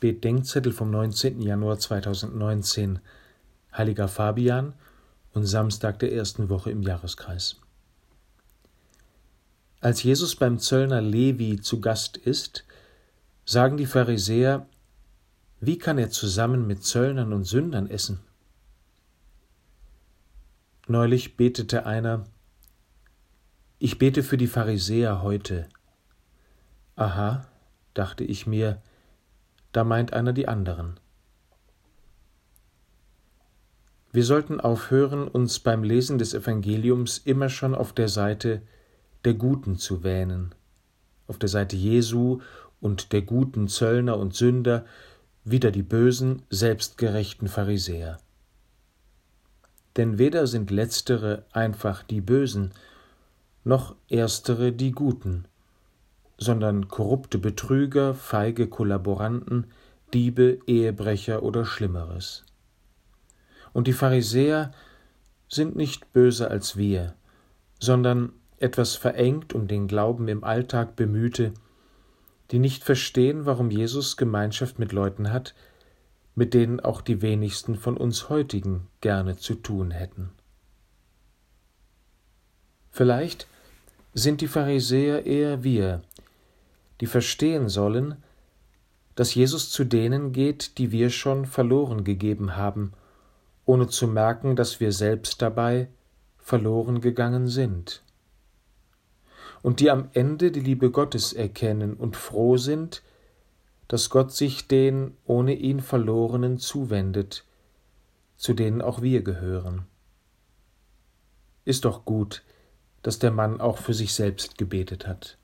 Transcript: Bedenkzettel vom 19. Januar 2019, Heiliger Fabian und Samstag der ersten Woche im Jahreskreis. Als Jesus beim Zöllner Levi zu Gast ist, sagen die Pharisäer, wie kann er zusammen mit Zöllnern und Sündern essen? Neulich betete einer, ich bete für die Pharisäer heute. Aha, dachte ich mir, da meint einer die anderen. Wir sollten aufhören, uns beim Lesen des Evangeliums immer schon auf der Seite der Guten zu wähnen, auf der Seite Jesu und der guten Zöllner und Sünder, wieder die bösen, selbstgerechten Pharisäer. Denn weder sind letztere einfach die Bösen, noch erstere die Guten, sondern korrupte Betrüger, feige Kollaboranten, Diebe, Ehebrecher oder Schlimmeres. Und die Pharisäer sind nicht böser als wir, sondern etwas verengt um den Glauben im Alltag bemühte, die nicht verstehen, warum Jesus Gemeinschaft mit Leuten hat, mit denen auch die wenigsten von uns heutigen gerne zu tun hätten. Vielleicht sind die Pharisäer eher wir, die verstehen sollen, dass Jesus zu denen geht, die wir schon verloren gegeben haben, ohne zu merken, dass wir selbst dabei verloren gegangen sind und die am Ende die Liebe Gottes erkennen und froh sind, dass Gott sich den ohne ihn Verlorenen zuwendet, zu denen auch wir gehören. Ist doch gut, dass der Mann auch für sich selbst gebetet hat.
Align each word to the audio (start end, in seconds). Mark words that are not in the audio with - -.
Bedenkzettel 0.00 0.72
vom 0.72 0.90
19. 0.92 1.42
Januar 1.42 1.78
2019, 1.78 3.00
Heiliger 3.76 4.06
Fabian 4.06 4.74
und 5.32 5.44
Samstag 5.44 5.98
der 5.98 6.12
ersten 6.12 6.48
Woche 6.48 6.70
im 6.70 6.82
Jahreskreis. 6.82 7.56
Als 9.80 10.02
Jesus 10.02 10.36
beim 10.36 10.60
Zöllner 10.60 11.00
Levi 11.00 11.60
zu 11.60 11.80
Gast 11.80 12.16
ist, 12.16 12.64
sagen 13.44 13.76
die 13.76 13.86
Pharisäer, 13.86 14.66
wie 15.60 15.78
kann 15.78 15.98
er 15.98 16.10
zusammen 16.10 16.68
mit 16.68 16.84
Zöllnern 16.84 17.32
und 17.32 17.44
Sündern 17.44 17.88
essen? 17.88 18.20
Neulich 20.86 21.36
betete 21.36 21.86
einer, 21.86 22.24
ich 23.80 23.98
bete 23.98 24.22
für 24.22 24.36
die 24.36 24.46
Pharisäer 24.46 25.22
heute. 25.22 25.68
Aha, 26.94 27.46
dachte 27.94 28.22
ich 28.22 28.46
mir, 28.46 28.80
da 29.72 29.84
meint 29.84 30.12
einer 30.12 30.32
die 30.32 30.48
anderen. 30.48 30.98
Wir 34.10 34.24
sollten 34.24 34.60
aufhören, 34.60 35.28
uns 35.28 35.58
beim 35.58 35.82
Lesen 35.82 36.18
des 36.18 36.32
Evangeliums 36.32 37.18
immer 37.18 37.50
schon 37.50 37.74
auf 37.74 37.92
der 37.92 38.08
Seite 38.08 38.62
der 39.24 39.34
Guten 39.34 39.76
zu 39.76 40.02
wähnen, 40.02 40.54
auf 41.26 41.38
der 41.38 41.48
Seite 41.48 41.76
Jesu 41.76 42.40
und 42.80 43.12
der 43.12 43.22
guten 43.22 43.68
Zöllner 43.68 44.16
und 44.16 44.34
Sünder, 44.34 44.86
wieder 45.44 45.70
die 45.70 45.82
bösen, 45.82 46.42
selbstgerechten 46.50 47.48
Pharisäer. 47.48 48.18
Denn 49.96 50.18
weder 50.18 50.46
sind 50.46 50.70
letztere 50.70 51.44
einfach 51.52 52.02
die 52.02 52.20
Bösen, 52.20 52.72
noch 53.64 53.94
erstere 54.08 54.72
die 54.72 54.92
Guten, 54.92 55.44
sondern 56.38 56.88
korrupte 56.88 57.38
Betrüger, 57.38 58.14
feige 58.14 58.68
Kollaboranten, 58.68 59.66
Diebe, 60.14 60.58
Ehebrecher 60.66 61.42
oder 61.42 61.66
Schlimmeres. 61.66 62.44
Und 63.72 63.86
die 63.86 63.92
Pharisäer 63.92 64.72
sind 65.48 65.76
nicht 65.76 66.12
böser 66.12 66.50
als 66.50 66.76
wir, 66.76 67.14
sondern 67.78 68.32
etwas 68.58 68.96
verengt 68.96 69.52
um 69.52 69.68
den 69.68 69.88
Glauben 69.88 70.28
im 70.28 70.44
Alltag 70.44 70.96
bemühte, 70.96 71.52
die 72.50 72.58
nicht 72.58 72.84
verstehen, 72.84 73.44
warum 73.44 73.70
Jesus 73.70 74.16
Gemeinschaft 74.16 74.78
mit 74.78 74.92
Leuten 74.92 75.32
hat, 75.32 75.54
mit 76.34 76.54
denen 76.54 76.80
auch 76.80 77.02
die 77.02 77.20
wenigsten 77.20 77.76
von 77.76 77.96
uns 77.96 78.28
heutigen 78.28 78.86
gerne 79.00 79.36
zu 79.36 79.54
tun 79.54 79.90
hätten. 79.90 80.30
Vielleicht 82.90 83.46
sind 84.14 84.40
die 84.40 84.48
Pharisäer 84.48 85.26
eher 85.26 85.62
wir, 85.62 86.02
die 87.00 87.06
verstehen 87.06 87.68
sollen, 87.68 88.16
dass 89.14 89.34
Jesus 89.34 89.70
zu 89.70 89.84
denen 89.84 90.32
geht, 90.32 90.78
die 90.78 90.92
wir 90.92 91.10
schon 91.10 91.46
verloren 91.46 92.04
gegeben 92.04 92.56
haben, 92.56 92.92
ohne 93.64 93.88
zu 93.88 94.06
merken, 94.06 94.56
dass 94.56 94.80
wir 94.80 94.92
selbst 94.92 95.42
dabei 95.42 95.88
verloren 96.38 97.00
gegangen 97.00 97.48
sind 97.48 98.02
und 99.62 99.80
die 99.80 99.90
am 99.90 100.08
Ende 100.12 100.50
die 100.50 100.60
Liebe 100.60 100.90
Gottes 100.90 101.32
erkennen 101.32 101.94
und 101.94 102.16
froh 102.16 102.56
sind, 102.56 103.02
dass 103.88 104.10
Gott 104.10 104.32
sich 104.32 104.68
den 104.68 105.16
ohne 105.24 105.54
ihn 105.54 105.80
Verlorenen 105.80 106.58
zuwendet, 106.58 107.44
zu 108.36 108.54
denen 108.54 108.82
auch 108.82 109.02
wir 109.02 109.22
gehören. 109.22 109.86
Ist 111.64 111.84
doch 111.84 112.04
gut, 112.04 112.42
dass 113.02 113.18
der 113.18 113.30
Mann 113.30 113.60
auch 113.60 113.78
für 113.78 113.94
sich 113.94 114.14
selbst 114.14 114.58
gebetet 114.58 115.06
hat. 115.06 115.38